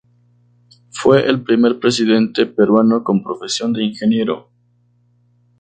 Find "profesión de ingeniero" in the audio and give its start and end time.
3.21-4.49